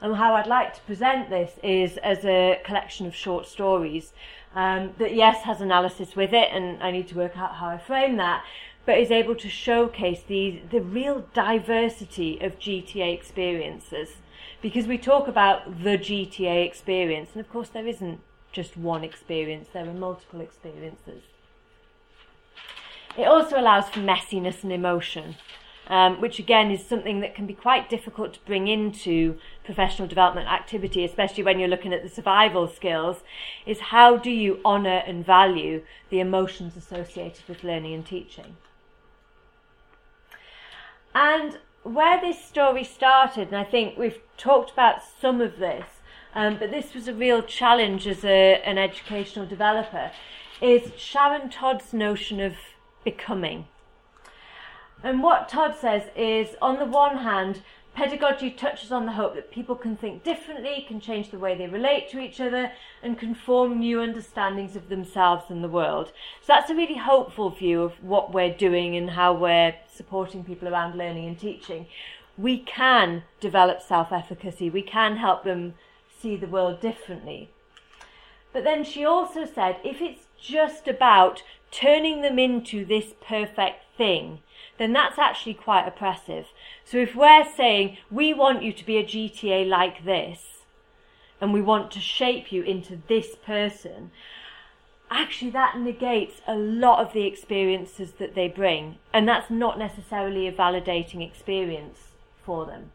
And 0.00 0.16
how 0.16 0.34
I'd 0.34 0.46
like 0.46 0.74
to 0.74 0.80
present 0.82 1.30
this 1.30 1.52
is 1.62 1.96
as 1.98 2.24
a 2.24 2.60
collection 2.64 3.06
of 3.06 3.14
short 3.14 3.46
stories 3.46 4.12
um, 4.54 4.94
that 4.98 5.14
yes 5.14 5.42
has 5.44 5.60
analysis 5.60 6.16
with 6.16 6.32
it, 6.32 6.48
and 6.52 6.82
I 6.82 6.90
need 6.90 7.08
to 7.08 7.16
work 7.16 7.36
out 7.36 7.56
how 7.56 7.68
I 7.68 7.78
frame 7.78 8.16
that 8.16 8.44
but 8.88 8.96
is 8.96 9.10
able 9.10 9.34
to 9.34 9.50
showcase 9.50 10.22
the, 10.26 10.62
the 10.70 10.80
real 10.80 11.26
diversity 11.34 12.38
of 12.40 12.58
GTA 12.58 13.12
experiences. 13.12 14.16
Because 14.62 14.86
we 14.86 14.96
talk 14.96 15.28
about 15.28 15.84
the 15.84 15.98
GTA 15.98 16.66
experience, 16.66 17.28
and 17.34 17.42
of 17.42 17.52
course, 17.52 17.68
there 17.68 17.86
isn't 17.86 18.20
just 18.50 18.78
one 18.78 19.04
experience, 19.04 19.68
there 19.74 19.86
are 19.86 19.92
multiple 19.92 20.40
experiences. 20.40 21.20
It 23.14 23.24
also 23.24 23.60
allows 23.60 23.90
for 23.90 24.00
messiness 24.00 24.62
and 24.62 24.72
emotion, 24.72 25.36
um, 25.88 26.18
which 26.22 26.38
again 26.38 26.70
is 26.70 26.82
something 26.82 27.20
that 27.20 27.34
can 27.34 27.46
be 27.46 27.52
quite 27.52 27.90
difficult 27.90 28.32
to 28.32 28.40
bring 28.46 28.68
into 28.68 29.38
professional 29.64 30.08
development 30.08 30.48
activity, 30.48 31.04
especially 31.04 31.42
when 31.42 31.58
you're 31.58 31.68
looking 31.68 31.92
at 31.92 32.02
the 32.02 32.08
survival 32.08 32.66
skills, 32.66 33.18
is 33.66 33.80
how 33.92 34.16
do 34.16 34.30
you 34.30 34.62
honour 34.64 35.02
and 35.06 35.26
value 35.26 35.82
the 36.08 36.20
emotions 36.20 36.74
associated 36.74 37.46
with 37.46 37.62
learning 37.62 37.92
and 37.92 38.06
teaching. 38.06 38.56
And 41.14 41.58
where 41.82 42.20
this 42.20 42.44
story 42.44 42.84
started, 42.84 43.48
and 43.48 43.56
I 43.56 43.64
think 43.64 43.96
we've 43.96 44.20
talked 44.36 44.70
about 44.70 45.02
some 45.20 45.40
of 45.40 45.58
this, 45.58 45.84
um, 46.34 46.58
but 46.58 46.70
this 46.70 46.94
was 46.94 47.08
a 47.08 47.14
real 47.14 47.42
challenge 47.42 48.06
as 48.06 48.24
a, 48.24 48.60
an 48.64 48.78
educational 48.78 49.46
developer, 49.46 50.10
is 50.60 50.92
Sharon 50.96 51.50
Todd's 51.50 51.92
notion 51.92 52.40
of 52.40 52.54
becoming. 53.04 53.66
And 55.02 55.22
what 55.22 55.48
Todd 55.48 55.76
says 55.80 56.10
is, 56.16 56.56
on 56.60 56.78
the 56.78 56.84
one 56.84 57.18
hand, 57.18 57.62
Pedagogy 57.98 58.52
touches 58.52 58.92
on 58.92 59.06
the 59.06 59.12
hope 59.12 59.34
that 59.34 59.50
people 59.50 59.74
can 59.74 59.96
think 59.96 60.22
differently, 60.22 60.84
can 60.86 61.00
change 61.00 61.32
the 61.32 61.38
way 61.38 61.56
they 61.56 61.66
relate 61.66 62.08
to 62.08 62.20
each 62.20 62.40
other, 62.40 62.70
and 63.02 63.18
can 63.18 63.34
form 63.34 63.80
new 63.80 64.00
understandings 64.00 64.76
of 64.76 64.88
themselves 64.88 65.46
and 65.50 65.64
the 65.64 65.68
world. 65.68 66.12
So 66.40 66.52
that's 66.52 66.70
a 66.70 66.76
really 66.76 66.98
hopeful 66.98 67.50
view 67.50 67.82
of 67.82 68.00
what 68.00 68.32
we're 68.32 68.54
doing 68.54 68.96
and 68.96 69.10
how 69.10 69.32
we're 69.32 69.74
supporting 69.92 70.44
people 70.44 70.68
around 70.68 70.96
learning 70.96 71.26
and 71.26 71.36
teaching. 71.36 71.88
We 72.36 72.60
can 72.60 73.24
develop 73.40 73.82
self 73.82 74.12
efficacy, 74.12 74.70
we 74.70 74.82
can 74.82 75.16
help 75.16 75.42
them 75.42 75.74
see 76.20 76.36
the 76.36 76.46
world 76.46 76.80
differently. 76.80 77.50
But 78.52 78.62
then 78.62 78.84
she 78.84 79.04
also 79.04 79.44
said 79.44 79.78
if 79.82 80.00
it's 80.00 80.26
just 80.40 80.86
about 80.86 81.42
turning 81.72 82.22
them 82.22 82.38
into 82.38 82.84
this 82.84 83.14
perfect 83.20 83.87
thing, 83.98 84.38
then 84.78 84.94
that's 84.94 85.18
actually 85.18 85.54
quite 85.54 85.86
oppressive. 85.86 86.46
So 86.84 86.96
if 86.96 87.14
we're 87.14 87.44
saying 87.44 87.98
we 88.10 88.32
want 88.32 88.62
you 88.62 88.72
to 88.72 88.86
be 88.86 88.96
a 88.96 89.04
GTA 89.04 89.68
like 89.68 90.04
this, 90.04 90.58
and 91.40 91.52
we 91.52 91.60
want 91.60 91.90
to 91.92 92.00
shape 92.00 92.50
you 92.50 92.62
into 92.62 93.00
this 93.08 93.36
person, 93.36 94.10
actually 95.10 95.50
that 95.50 95.78
negates 95.78 96.40
a 96.46 96.54
lot 96.54 97.04
of 97.04 97.12
the 97.12 97.26
experiences 97.26 98.12
that 98.12 98.34
they 98.34 98.48
bring, 98.48 98.98
and 99.12 99.28
that's 99.28 99.50
not 99.50 99.78
necessarily 99.78 100.46
a 100.46 100.52
validating 100.52 101.26
experience 101.26 101.98
for 102.44 102.66
them. 102.66 102.90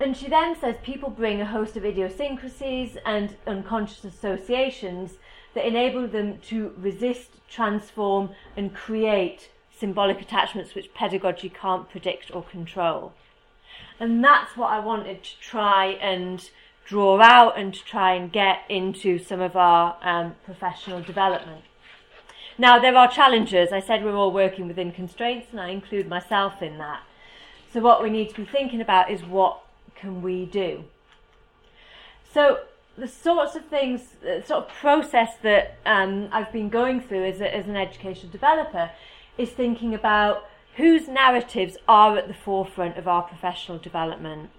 And 0.00 0.16
she 0.16 0.28
then 0.28 0.56
says 0.58 0.76
people 0.82 1.08
bring 1.08 1.40
a 1.40 1.46
host 1.46 1.76
of 1.76 1.84
idiosyncrasies 1.84 2.96
and 3.06 3.36
unconscious 3.46 4.04
associations 4.04 5.14
that 5.54 5.66
enable 5.66 6.06
them 6.06 6.38
to 6.48 6.74
resist, 6.76 7.30
transform, 7.48 8.30
and 8.56 8.74
create 8.74 9.50
symbolic 9.76 10.20
attachments 10.20 10.74
which 10.74 10.94
pedagogy 10.94 11.48
can't 11.48 11.88
predict 11.90 12.34
or 12.34 12.42
control. 12.42 13.12
And 13.98 14.22
that's 14.22 14.56
what 14.56 14.70
I 14.70 14.80
wanted 14.80 15.22
to 15.22 15.40
try 15.40 15.86
and 15.86 16.48
draw 16.84 17.20
out 17.20 17.58
and 17.58 17.72
to 17.72 17.84
try 17.84 18.14
and 18.14 18.30
get 18.30 18.62
into 18.68 19.18
some 19.18 19.40
of 19.40 19.56
our 19.56 19.96
um, 20.02 20.34
professional 20.44 21.00
development. 21.00 21.64
Now, 22.58 22.78
there 22.78 22.96
are 22.96 23.08
challenges. 23.10 23.72
I 23.72 23.80
said 23.80 24.04
we're 24.04 24.14
all 24.14 24.30
working 24.30 24.68
within 24.68 24.92
constraints, 24.92 25.48
and 25.50 25.60
I 25.60 25.70
include 25.70 26.08
myself 26.08 26.62
in 26.62 26.78
that. 26.78 27.02
So, 27.72 27.80
what 27.80 28.02
we 28.02 28.10
need 28.10 28.28
to 28.30 28.36
be 28.36 28.44
thinking 28.44 28.80
about 28.80 29.10
is 29.10 29.24
what 29.24 29.60
can 29.96 30.22
we 30.22 30.46
do? 30.46 30.84
So, 32.32 32.60
the 32.96 33.08
sorts 33.08 33.56
of 33.56 33.66
things, 33.66 34.14
sort 34.46 34.64
of 34.64 34.68
process 34.68 35.34
that 35.42 35.76
um, 35.84 36.28
I've 36.32 36.52
been 36.52 36.68
going 36.68 37.00
through 37.00 37.24
as, 37.24 37.40
a, 37.40 37.54
as 37.54 37.66
an 37.66 37.76
educational 37.76 38.30
developer 38.30 38.90
is 39.36 39.50
thinking 39.50 39.94
about 39.94 40.48
whose 40.76 41.08
narratives 41.08 41.76
are 41.88 42.16
at 42.16 42.28
the 42.28 42.34
forefront 42.34 42.96
of 42.96 43.08
our 43.08 43.22
professional 43.22 43.78
development. 43.78 44.50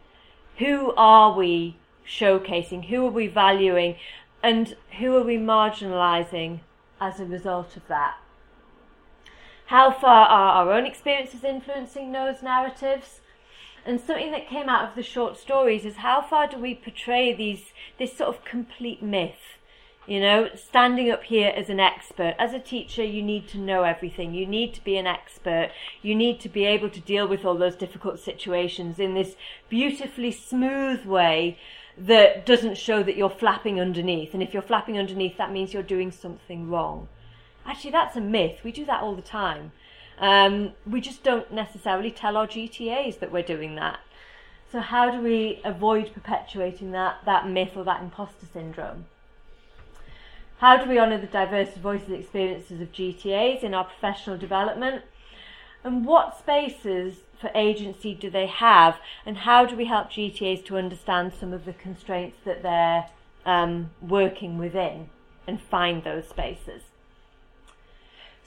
Who 0.57 0.93
are 0.95 1.33
we 1.33 1.77
showcasing? 2.07 2.85
Who 2.85 3.05
are 3.05 3.11
we 3.11 3.27
valuing? 3.27 3.95
And 4.43 4.75
who 4.99 5.15
are 5.17 5.23
we 5.23 5.37
marginalising 5.37 6.59
as 6.99 7.19
a 7.19 7.25
result 7.25 7.75
of 7.75 7.87
that? 7.87 8.17
How 9.67 9.91
far 9.91 10.27
are 10.27 10.65
our 10.65 10.71
own 10.71 10.85
experiences 10.85 11.43
influencing 11.43 12.11
those 12.11 12.43
narratives? 12.43 13.21
And 13.85 14.01
something 14.01 14.31
that 14.31 14.49
came 14.49 14.67
out 14.67 14.89
of 14.89 14.95
the 14.95 15.03
short 15.03 15.37
stories 15.37 15.85
is 15.85 15.97
how 15.97 16.19
far 16.21 16.47
do 16.47 16.57
we 16.57 16.73
portray 16.73 17.33
these 17.33 17.65
this 17.99 18.17
sort 18.17 18.35
of 18.35 18.43
complete 18.43 19.03
myth? 19.03 19.59
You 20.07 20.19
know, 20.19 20.49
standing 20.55 21.09
up 21.11 21.23
here 21.23 21.53
as 21.55 21.69
an 21.69 21.79
expert. 21.79 22.35
As 22.37 22.53
a 22.53 22.59
teacher, 22.59 23.03
you 23.03 23.21
need 23.21 23.47
to 23.49 23.57
know 23.57 23.83
everything. 23.83 24.33
You 24.33 24.45
need 24.45 24.73
to 24.75 24.83
be 24.83 24.97
an 24.97 25.07
expert. 25.07 25.71
You 26.01 26.15
need 26.15 26.39
to 26.41 26.49
be 26.49 26.65
able 26.65 26.89
to 26.89 26.99
deal 26.99 27.27
with 27.27 27.45
all 27.45 27.57
those 27.57 27.75
difficult 27.75 28.19
situations 28.19 28.99
in 28.99 29.13
this 29.13 29.35
beautifully 29.69 30.31
smooth 30.31 31.05
way 31.05 31.57
that 31.97 32.45
doesn't 32.45 32.77
show 32.77 33.01
that 33.03 33.15
you're 33.15 33.29
flapping 33.29 33.79
underneath. 33.79 34.33
And 34.33 34.43
if 34.43 34.53
you're 34.53 34.61
flapping 34.61 34.97
underneath, 34.97 35.37
that 35.37 35.51
means 35.51 35.73
you're 35.73 35.83
doing 35.83 36.11
something 36.11 36.69
wrong. 36.69 37.07
Actually, 37.65 37.91
that's 37.91 38.15
a 38.15 38.21
myth. 38.21 38.59
We 38.63 38.71
do 38.71 38.85
that 38.85 39.01
all 39.01 39.15
the 39.15 39.21
time. 39.21 39.71
Um, 40.17 40.73
we 40.85 41.01
just 41.01 41.23
don't 41.23 41.51
necessarily 41.51 42.11
tell 42.11 42.37
our 42.37 42.47
GTAs 42.47 43.19
that 43.19 43.31
we're 43.31 43.43
doing 43.43 43.75
that. 43.75 43.99
So 44.71 44.79
how 44.79 45.11
do 45.11 45.21
we 45.21 45.61
avoid 45.63 46.13
perpetuating 46.13 46.91
that, 46.91 47.19
that 47.25 47.47
myth 47.47 47.71
or 47.75 47.83
that 47.85 48.01
imposter 48.01 48.45
syndrome? 48.51 49.05
How 50.59 50.77
do 50.77 50.89
we 50.89 50.97
honour 50.97 51.19
the 51.19 51.27
diverse 51.27 51.75
voices 51.75 52.07
and 52.07 52.17
experiences 52.17 52.81
of 52.81 52.91
GTAs 52.91 53.61
in 53.61 53.73
our 53.73 53.83
professional 53.83 54.37
development? 54.37 55.03
And 55.83 56.05
what 56.05 56.39
spaces 56.39 57.17
for 57.39 57.51
agency 57.53 58.15
do 58.15 58.29
they 58.29 58.47
have? 58.47 58.97
And 59.25 59.37
how 59.39 59.65
do 59.65 59.75
we 59.75 59.85
help 59.85 60.09
GTAs 60.09 60.65
to 60.65 60.77
understand 60.77 61.33
some 61.39 61.53
of 61.53 61.65
the 61.65 61.73
constraints 61.73 62.37
that 62.45 62.63
they're 62.63 63.09
um, 63.45 63.91
working 64.01 64.57
within 64.57 65.09
and 65.45 65.61
find 65.61 66.03
those 66.03 66.27
spaces? 66.27 66.81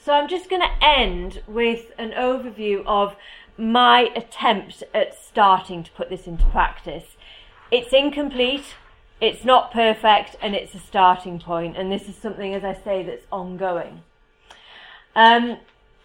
So 0.05 0.13
I'm 0.13 0.29
just 0.29 0.49
going 0.49 0.63
to 0.63 0.85
end 0.85 1.43
with 1.47 1.93
an 1.99 2.13
overview 2.13 2.83
of 2.87 3.17
my 3.59 4.11
attempt 4.15 4.85
at 4.95 5.15
starting 5.15 5.83
to 5.83 5.91
put 5.93 6.09
this 6.09 6.27
into 6.27 6.45
practice. 6.47 7.17
It's 7.71 7.93
incomplete, 7.93 8.75
it's 9.21 9.45
not 9.45 9.73
perfect, 9.73 10.37
and 10.41 10.55
it's 10.55 10.75
a 10.75 10.79
starting 10.79 11.41
point. 11.41 11.77
and 11.77 11.91
this 11.91 12.09
is 12.09 12.17
something, 12.17 12.55
as 12.55 12.65
I 12.65 12.75
say, 12.75 13.03
that's 13.03 13.27
ongoing. 13.33 14.03
Um, 15.17 15.59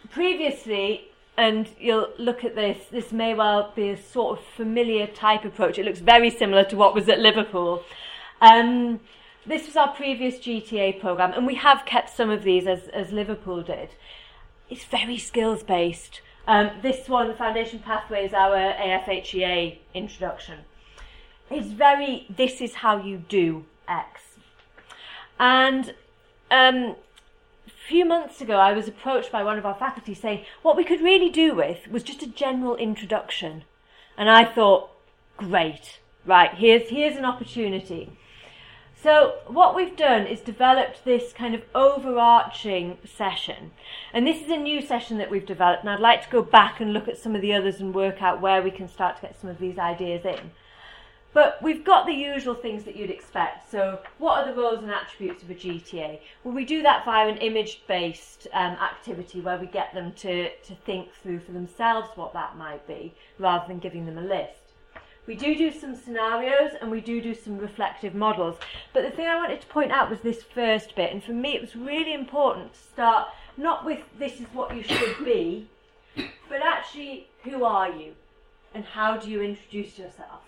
previously, 0.09 1.09
and 1.37 1.69
you'll 1.79 2.09
look 2.17 2.43
at 2.43 2.55
this, 2.55 2.85
this 2.91 3.11
may 3.11 3.33
well 3.33 3.71
be 3.75 3.89
a 3.89 3.97
sort 3.97 4.39
of 4.39 4.45
familiar 4.45 5.07
type 5.07 5.45
approach. 5.45 5.77
It 5.77 5.85
looks 5.85 5.99
very 5.99 6.31
similar 6.31 6.63
to 6.65 6.75
what 6.75 6.95
was 6.95 7.07
at 7.07 7.19
Liverpool. 7.19 7.83
Um, 8.41 8.99
this 9.45 9.65
was 9.65 9.75
our 9.75 9.89
previous 9.89 10.39
GTA 10.39 10.99
program, 10.99 11.33
and 11.33 11.45
we 11.45 11.55
have 11.55 11.85
kept 11.85 12.09
some 12.09 12.29
of 12.29 12.43
these 12.43 12.65
as, 12.65 12.87
as 12.89 13.11
Liverpool 13.11 13.61
did. 13.61 13.89
It's 14.69 14.85
very 14.85 15.17
skills 15.17 15.63
based. 15.63 16.21
Um, 16.47 16.71
this 16.81 17.07
one, 17.07 17.27
the 17.27 17.33
Foundation 17.33 17.79
Pathway, 17.79 18.25
is 18.25 18.33
our 18.33 18.55
AFHEA 18.55 19.77
introduction. 19.93 20.59
It's 21.49 21.67
very, 21.67 22.25
this 22.29 22.61
is 22.61 22.75
how 22.75 22.97
you 23.03 23.17
do 23.17 23.65
X. 23.87 24.21
And 25.39 25.93
um, 26.49 26.95
a 27.67 27.71
few 27.87 28.05
months 28.05 28.41
ago, 28.41 28.55
I 28.55 28.73
was 28.73 28.87
approached 28.87 29.31
by 29.31 29.43
one 29.43 29.57
of 29.57 29.65
our 29.65 29.75
faculty 29.75 30.13
saying 30.13 30.45
what 30.61 30.77
we 30.77 30.83
could 30.83 31.01
really 31.01 31.29
do 31.29 31.53
with 31.53 31.87
was 31.89 32.03
just 32.03 32.23
a 32.23 32.27
general 32.27 32.75
introduction. 32.75 33.63
And 34.17 34.29
I 34.29 34.45
thought, 34.45 34.89
great, 35.37 35.99
right, 36.25 36.53
here's, 36.53 36.89
here's 36.89 37.17
an 37.17 37.25
opportunity. 37.25 38.11
So 39.03 39.39
what 39.47 39.75
we've 39.75 39.97
done 39.97 40.25
is 40.25 40.39
developed 40.39 41.03
this 41.03 41.33
kind 41.33 41.53
of 41.53 41.63
overarching 41.75 42.99
session. 43.03 43.71
And 44.13 44.25
this 44.25 44.41
is 44.41 44.49
a 44.49 44.55
new 44.55 44.81
session 44.81 45.17
that 45.17 45.29
we've 45.29 45.45
developed 45.45 45.83
and 45.83 45.89
I'd 45.89 45.99
like 45.99 46.23
to 46.23 46.29
go 46.29 46.41
back 46.41 46.79
and 46.79 46.93
look 46.93 47.09
at 47.09 47.17
some 47.17 47.35
of 47.35 47.41
the 47.41 47.53
others 47.53 47.81
and 47.81 47.93
work 47.93 48.21
out 48.21 48.39
where 48.39 48.61
we 48.61 48.71
can 48.71 48.87
start 48.87 49.17
to 49.17 49.23
get 49.23 49.37
some 49.37 49.49
of 49.49 49.59
these 49.59 49.77
ideas 49.77 50.23
in. 50.23 50.51
But 51.33 51.61
we've 51.61 51.83
got 51.83 52.05
the 52.05 52.13
usual 52.13 52.55
things 52.55 52.85
that 52.85 52.95
you'd 52.95 53.09
expect. 53.09 53.69
So 53.69 53.99
what 54.19 54.37
are 54.37 54.49
the 54.49 54.57
roles 54.57 54.81
and 54.81 54.89
attributes 54.89 55.43
of 55.43 55.49
a 55.49 55.55
GTA? 55.55 56.19
Well, 56.45 56.53
we 56.53 56.63
do 56.63 56.81
that 56.83 57.03
via 57.03 57.27
an 57.27 57.39
image-based 57.39 58.47
um, 58.53 58.77
activity 58.77 59.41
where 59.41 59.57
we 59.57 59.65
get 59.65 59.93
them 59.93 60.13
to, 60.19 60.49
to 60.49 60.75
think 60.85 61.11
through 61.11 61.41
for 61.41 61.51
themselves 61.51 62.07
what 62.15 62.31
that 62.31 62.55
might 62.55 62.87
be, 62.87 63.13
rather 63.37 63.67
than 63.67 63.79
giving 63.79 64.05
them 64.05 64.17
a 64.17 64.21
list. 64.21 64.62
We 65.25 65.35
do 65.35 65.55
do 65.55 65.71
some 65.71 65.95
scenarios 65.95 66.71
and 66.81 66.91
we 66.91 66.99
do 66.99 67.21
do 67.21 67.33
some 67.33 67.57
reflective 67.57 68.13
models. 68.13 68.57
But 68.91 69.03
the 69.03 69.11
thing 69.11 69.27
I 69.27 69.35
wanted 69.35 69.61
to 69.61 69.67
point 69.67 69.91
out 69.91 70.09
was 70.09 70.19
this 70.19 70.43
first 70.43 70.95
bit. 70.95 71.13
And 71.13 71.23
for 71.23 71.31
me, 71.31 71.55
it 71.55 71.61
was 71.61 71.75
really 71.75 72.13
important 72.13 72.73
to 72.73 72.79
start 72.79 73.27
not 73.55 73.85
with 73.85 73.99
this 74.17 74.39
is 74.39 74.47
what 74.53 74.75
you 74.75 74.83
should 74.83 75.23
be, 75.23 75.67
but 76.15 76.61
actually, 76.61 77.27
who 77.43 77.63
are 77.63 77.89
you? 77.89 78.13
And 78.73 78.83
how 78.83 79.17
do 79.17 79.29
you 79.29 79.41
introduce 79.41 79.97
yourself? 79.99 80.41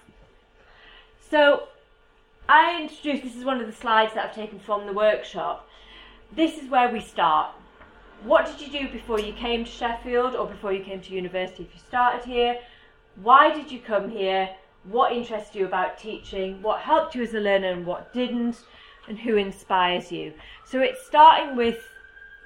So, 1.30 1.68
I 2.50 2.82
introduced 2.82 3.24
this 3.24 3.36
is 3.36 3.46
one 3.46 3.62
of 3.62 3.68
the 3.68 3.74
slides 3.74 4.14
that 4.14 4.30
I've 4.30 4.36
taken 4.36 4.60
from 4.60 4.88
the 4.88 4.94
workshop. 4.94 5.68
This 6.36 6.58
is 6.58 6.70
where 6.70 6.92
we 6.92 7.00
start. 7.00 7.52
What 8.24 8.46
did 8.46 8.62
you 8.62 8.80
do 8.80 8.92
before 8.92 9.20
you 9.20 9.34
came 9.34 9.66
to 9.66 9.72
Sheffield 9.72 10.36
or 10.36 10.48
before 10.48 10.74
you 10.74 10.84
came 10.84 11.02
to 11.02 11.14
university 11.14 11.64
if 11.64 11.74
you 11.74 11.82
started 11.88 12.26
here? 12.26 12.60
Why 13.22 13.54
did 13.54 13.72
you 13.72 13.80
come 13.80 14.10
here? 14.10 14.50
What 14.90 15.12
interests 15.12 15.56
you 15.56 15.66
about 15.66 15.98
teaching, 15.98 16.62
what 16.62 16.82
helped 16.82 17.16
you 17.16 17.24
as 17.24 17.34
a 17.34 17.40
learner 17.40 17.72
and 17.72 17.86
what 17.86 18.14
didn't, 18.14 18.58
and 19.08 19.20
who 19.20 19.36
inspires 19.38 20.12
you. 20.12 20.34
So 20.66 20.80
it's 20.80 21.06
starting 21.06 21.56
with 21.56 21.80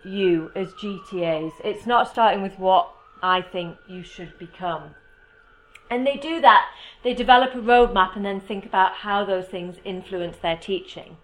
you 0.03 0.51
as 0.55 0.69
GTAs. 0.73 1.51
It's 1.63 1.85
not 1.85 2.09
starting 2.09 2.41
with 2.41 2.57
what 2.57 2.89
I 3.21 3.41
think 3.41 3.77
you 3.87 4.03
should 4.03 4.37
become. 4.39 4.95
And 5.89 6.05
they 6.05 6.17
do 6.17 6.39
that. 6.41 6.69
They 7.03 7.13
develop 7.13 7.53
a 7.55 7.57
roadmap 7.57 8.15
and 8.15 8.23
then 8.23 8.39
think 8.39 8.65
about 8.65 8.93
how 8.95 9.25
those 9.25 9.47
things 9.47 9.77
influence 9.83 10.37
their 10.37 10.57
teaching. 10.57 11.17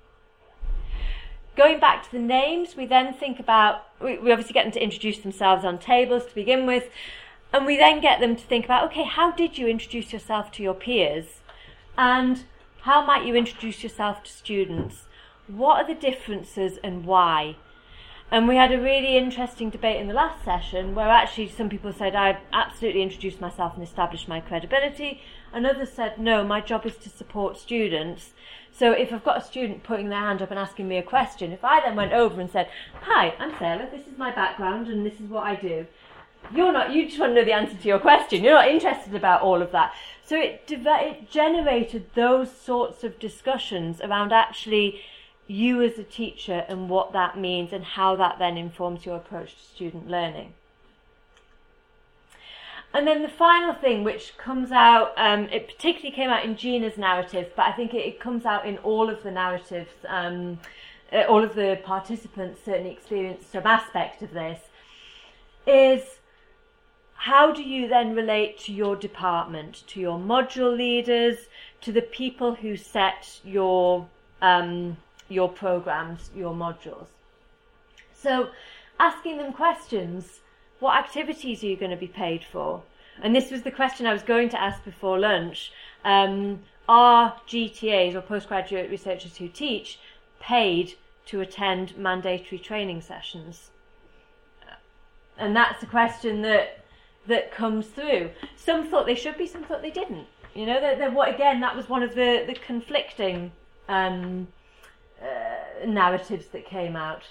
Going 1.56 1.80
back 1.80 2.04
to 2.04 2.12
the 2.12 2.20
names, 2.20 2.76
we 2.76 2.86
then 2.86 3.14
think 3.14 3.40
about, 3.40 3.86
we, 4.02 4.18
obviously 4.18 4.54
get 4.54 4.64
them 4.64 4.74
to 4.74 4.84
introduce 4.84 5.20
themselves 5.20 5.64
on 5.64 5.78
tables 5.78 6.26
to 6.26 6.36
begin 6.36 6.66
with, 6.66 6.90
And 7.56 7.66
we 7.66 7.78
then 7.78 8.02
get 8.02 8.20
them 8.20 8.36
to 8.36 8.44
think 8.44 8.66
about 8.66 8.84
okay, 8.88 9.06
how 9.06 9.32
did 9.32 9.58
you 9.58 9.66
introduce 9.66 10.12
yourself 10.12 10.52
to 10.52 10.62
your 10.62 10.74
peers? 10.74 11.40
And 11.98 12.44
how 12.82 13.06
might 13.06 13.26
you 13.26 13.34
introduce 13.34 13.82
yourself 13.82 14.24
to 14.24 14.30
students? 14.30 15.06
What 15.48 15.78
are 15.78 15.88
the 15.88 15.98
differences 15.98 16.80
and 16.84 17.06
why? 17.06 17.56
And 18.30 18.50
we 18.50 18.58
had 18.58 18.74
a 18.74 18.82
really 18.82 19.16
interesting 19.16 19.70
debate 19.70 20.02
in 20.02 20.10
the 20.10 20.14
last 20.14 20.44
session 20.44 20.96
where 20.96 21.08
actually 21.08 21.48
some 21.48 21.70
people 21.70 21.94
said 21.94 22.14
I 22.14 22.40
absolutely 22.52 23.02
introduced 23.02 23.40
myself 23.40 23.76
and 23.76 23.84
established 23.84 24.28
my 24.28 24.42
credibility, 24.42 25.22
and 25.54 25.66
others 25.66 25.94
said 25.94 26.20
no, 26.20 26.44
my 26.44 26.60
job 26.60 26.86
is 26.86 26.98
to 26.98 27.10
support 27.10 27.58
students. 27.58 28.34
So 28.74 28.92
if 28.92 29.14
I've 29.14 29.24
got 29.24 29.38
a 29.38 29.42
student 29.42 29.82
putting 29.82 30.10
their 30.10 30.20
hand 30.20 30.42
up 30.42 30.52
and 30.52 30.60
asking 30.60 30.90
me 30.90 30.98
a 30.98 31.04
question, 31.04 31.54
if 31.54 31.64
I 31.64 31.80
then 31.80 31.96
went 31.96 32.12
over 32.12 32.42
and 32.42 32.52
said, 32.52 32.68
"Hi, 33.04 33.34
I'm 33.40 33.58
Sarah. 33.58 33.88
This 33.90 34.08
is 34.08 34.18
my 34.18 34.32
background 34.32 34.90
and 34.90 35.06
this 35.06 35.22
is 35.22 35.30
what 35.30 35.46
I 35.46 35.56
do," 35.56 35.88
you're 36.54 36.72
not. 36.72 36.94
You 36.94 37.08
just 37.08 37.20
want 37.20 37.32
to 37.32 37.36
know 37.36 37.46
the 37.46 37.54
answer 37.54 37.76
to 37.76 37.88
your 37.88 38.00
question. 38.00 38.44
You're 38.44 38.54
not 38.54 38.68
interested 38.68 39.16
about 39.16 39.42
all 39.42 39.62
of 39.62 39.72
that. 39.72 39.94
So 40.26 40.36
it 40.38 40.64
it 40.68 41.32
generated 41.32 42.10
those 42.16 42.52
sorts 42.52 43.04
of 43.04 43.20
discussions 43.20 44.02
around 44.02 44.34
actually 44.34 45.02
you 45.48 45.82
as 45.84 46.00
a 46.00 46.04
teacher 46.04 46.66
and 46.68 46.90
what 46.90 47.14
that 47.14 47.38
means 47.38 47.72
and 47.72 47.84
how 47.84 48.16
that 48.16 48.40
then 48.40 48.58
informs 48.58 49.06
your 49.06 49.18
approach 49.18 49.56
to 49.56 49.64
student 49.64 50.10
learning. 50.10 50.54
And 52.94 53.06
then 53.06 53.22
the 53.22 53.30
final 53.30 53.74
thing, 53.74 54.04
which 54.04 54.38
comes 54.38 54.72
out, 54.72 55.14
um, 55.18 55.50
it 55.50 55.68
particularly 55.68 56.16
came 56.16 56.30
out 56.30 56.46
in 56.46 56.56
Gina's 56.56 56.98
narrative, 56.98 57.52
but 57.56 57.66
I 57.66 57.74
think 57.74 57.94
it, 57.94 58.06
it 58.06 58.20
comes 58.22 58.46
out 58.46 58.66
in 58.66 58.78
all 58.80 59.10
of 59.10 59.22
the 59.22 59.32
narratives. 59.32 59.92
Um, 60.08 60.60
uh, 61.12 61.24
all 61.24 61.44
of 61.44 61.56
the 61.56 61.80
participants 61.84 62.62
certainly 62.64 62.92
experienced 62.92 63.52
some 63.52 63.68
aspect 63.68 64.22
of 64.22 64.32
this. 64.32 64.60
Is 65.68 66.20
how 67.16 67.52
do 67.52 67.64
you 67.64 67.88
then 67.88 68.16
relate 68.16 68.60
to 68.60 68.74
your 68.74 68.96
department, 68.96 69.84
to 69.88 70.00
your 70.00 70.20
module 70.20 70.76
leaders, 70.76 71.48
to 71.82 71.92
the 71.92 72.02
people 72.02 72.56
who 72.56 72.76
set 72.76 73.40
your 73.44 74.08
um, 74.42 74.98
your 75.28 75.50
programs, 75.50 76.30
your 76.36 76.54
modules. 76.54 77.08
So 78.14 78.50
asking 79.00 79.38
them 79.38 79.54
questions, 79.54 80.42
what 80.80 80.98
activities 80.98 81.64
are 81.64 81.68
you 81.68 81.78
going 81.78 81.92
to 81.92 81.98
be 81.98 82.08
paid 82.08 82.44
for? 82.44 82.84
And 83.22 83.36
this 83.36 83.50
was 83.50 83.64
the 83.64 83.72
question 83.72 84.06
I 84.06 84.14
was 84.14 84.24
going 84.24 84.50
to 84.50 84.62
ask 84.62 84.84
before 84.84 85.18
lunch. 85.18 85.72
Um, 86.04 86.60
are 86.88 87.36
GTAs 87.48 88.14
or 88.14 88.22
postgraduate 88.22 88.92
researchers 88.92 89.38
who 89.38 89.48
teach 89.48 90.00
paid 90.40 90.96
to 91.28 91.42
attend 91.42 91.98
mandatory 91.98 92.60
training 92.60 93.02
sessions? 93.02 93.72
And 95.38 95.56
that's 95.56 95.82
a 95.82 95.88
question 95.88 96.44
that 96.44 96.85
that 97.28 97.52
comes 97.52 97.88
through. 97.88 98.32
Some 98.56 98.88
thought 98.88 99.06
they 99.06 99.16
should 99.16 99.38
be, 99.38 99.48
some 99.48 99.64
thought 99.64 99.82
they 99.82 99.92
didn't. 99.92 100.28
You 100.54 100.66
know, 100.66 100.80
that 100.80 101.14
what 101.14 101.34
again 101.34 101.60
that 101.60 101.76
was 101.76 101.90
one 101.90 102.04
of 102.04 102.16
the 102.16 102.44
the 102.48 102.56
conflicting 102.56 103.52
um, 103.90 104.48
uh, 105.22 105.86
narratives 105.86 106.48
that 106.48 106.66
came 106.66 106.96
out. 106.96 107.24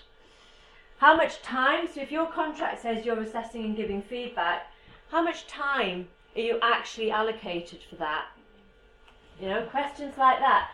How 0.98 1.16
much 1.16 1.42
time, 1.42 1.88
so 1.92 2.00
if 2.00 2.12
your 2.12 2.26
contract 2.26 2.82
says 2.82 3.04
you're 3.04 3.20
assessing 3.20 3.64
and 3.64 3.76
giving 3.76 4.02
feedback, 4.02 4.66
how 5.10 5.22
much 5.22 5.46
time 5.46 6.08
are 6.36 6.40
you 6.40 6.58
actually 6.62 7.10
allocated 7.10 7.80
for 7.88 7.96
that? 7.96 8.26
You 9.40 9.48
know, 9.48 9.62
questions 9.66 10.16
like 10.16 10.38
that. 10.38 10.70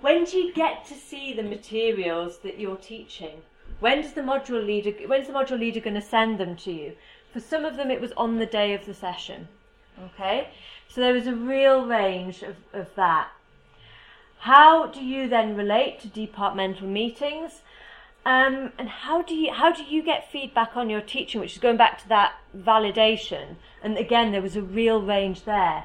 When 0.00 0.24
do 0.24 0.38
you 0.38 0.52
get 0.52 0.84
to 0.86 0.94
see 0.94 1.32
the 1.32 1.42
materials 1.42 2.38
that 2.38 2.60
you're 2.60 2.76
teaching? 2.76 3.42
When 3.80 4.02
does 4.02 4.12
the 4.12 4.20
module 4.20 4.64
leader 4.64 4.92
when's 5.06 5.26
the 5.26 5.32
module 5.32 5.58
leader 5.58 5.80
going 5.80 5.94
to 5.94 6.00
send 6.00 6.38
them 6.38 6.56
to 6.56 6.72
you? 6.72 6.96
For 7.34 7.40
some 7.40 7.64
of 7.64 7.76
them 7.76 7.90
it 7.90 8.00
was 8.00 8.12
on 8.16 8.38
the 8.38 8.46
day 8.46 8.74
of 8.74 8.86
the 8.86 8.94
session. 8.94 9.48
Okay? 10.06 10.50
So 10.88 11.00
there 11.00 11.12
was 11.12 11.26
a 11.26 11.34
real 11.34 11.84
range 11.84 12.44
of, 12.44 12.54
of 12.72 12.94
that. 12.94 13.30
How 14.38 14.86
do 14.86 15.04
you 15.04 15.28
then 15.28 15.56
relate 15.56 15.98
to 16.02 16.08
departmental 16.08 16.86
meetings? 16.86 17.62
Um, 18.24 18.70
and 18.78 18.88
how 18.88 19.20
do 19.20 19.34
you 19.34 19.52
how 19.52 19.72
do 19.72 19.82
you 19.82 20.00
get 20.00 20.30
feedback 20.30 20.76
on 20.76 20.88
your 20.88 21.00
teaching, 21.00 21.40
which 21.40 21.54
is 21.54 21.58
going 21.58 21.76
back 21.76 22.00
to 22.02 22.08
that 22.08 22.34
validation? 22.56 23.56
And 23.82 23.98
again, 23.98 24.30
there 24.30 24.40
was 24.40 24.54
a 24.54 24.62
real 24.62 25.02
range 25.02 25.42
there. 25.42 25.84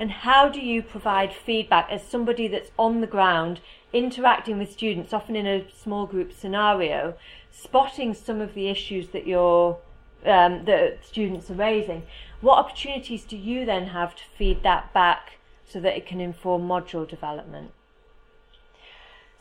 And 0.00 0.10
how 0.10 0.48
do 0.48 0.58
you 0.60 0.82
provide 0.82 1.32
feedback 1.32 1.88
as 1.92 2.02
somebody 2.02 2.48
that's 2.48 2.72
on 2.76 3.00
the 3.00 3.06
ground, 3.06 3.60
interacting 3.92 4.58
with 4.58 4.72
students, 4.72 5.12
often 5.12 5.36
in 5.36 5.46
a 5.46 5.70
small 5.70 6.06
group 6.06 6.32
scenario, 6.32 7.14
spotting 7.52 8.14
some 8.14 8.40
of 8.40 8.54
the 8.54 8.68
issues 8.68 9.10
that 9.10 9.28
your 9.28 9.78
um, 10.24 10.64
that 10.64 11.04
students 11.04 11.50
are 11.50 11.54
raising? 11.54 12.02
What 12.40 12.58
opportunities 12.58 13.24
do 13.24 13.36
you 13.36 13.64
then 13.64 13.88
have 13.88 14.14
to 14.16 14.22
feed 14.36 14.62
that 14.62 14.92
back 14.92 15.38
so 15.68 15.80
that 15.80 15.96
it 15.96 16.06
can 16.06 16.20
inform 16.20 16.62
module 16.62 17.08
development? 17.08 17.72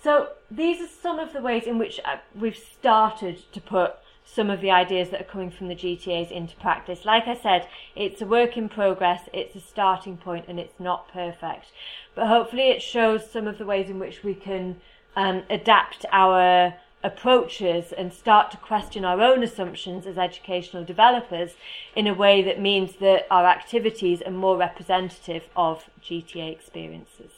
So 0.02 0.30
these 0.50 0.82
are 0.82 0.88
some 0.88 1.20
of 1.20 1.34
the 1.34 1.42
ways 1.42 1.64
in 1.64 1.78
which 1.78 2.00
uh, 2.06 2.18
we've 2.36 2.58
started 2.58 3.52
to 3.52 3.62
put 3.62 3.96
some 4.26 4.50
of 4.50 4.62
the 4.62 4.70
ideas 4.70 5.10
that 5.10 5.22
are 5.22 5.26
coming 5.26 5.50
from 5.50 5.70
the 5.70 5.76
GTAs 5.76 6.32
into 6.32 6.56
practice. 6.58 7.06
Like 7.06 7.28
I 7.28 7.36
said, 7.36 7.68
it's 7.96 8.22
a 8.22 8.26
work 8.26 8.58
in 8.58 8.68
progress, 8.68 9.30
it's 9.34 9.56
a 9.56 9.62
starting 9.62 10.18
point, 10.18 10.46
and 10.48 10.60
it's 10.60 10.80
not 10.80 11.12
perfect. 11.12 11.68
But 12.14 12.28
hopefully, 12.28 12.70
it 12.70 12.82
shows 12.82 13.30
some 13.30 13.48
of 13.48 13.58
the 13.58 13.66
ways 13.66 13.90
in 13.90 14.00
which 14.00 14.24
we 14.24 14.34
can 14.34 14.82
um, 15.16 15.44
adapt 15.50 16.06
our 16.12 16.74
approaches 17.04 17.92
and 17.92 18.12
start 18.12 18.52
to 18.52 18.58
question 18.58 19.06
our 19.06 19.22
own 19.22 19.44
assumptions 19.44 20.06
as 20.06 20.18
educational 20.18 20.84
developers 20.84 21.52
in 21.96 22.08
a 22.08 22.14
way 22.14 22.42
that 22.42 22.60
means 22.60 22.96
that 22.98 23.28
our 23.30 23.46
activities 23.46 24.22
are 24.24 24.32
more 24.32 24.58
representative 24.58 25.44
of 25.56 25.90
GTA 26.04 26.52
experiences. 26.52 27.32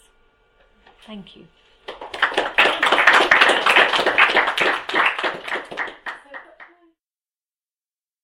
Thank 1.05 1.35
you. 1.35 1.47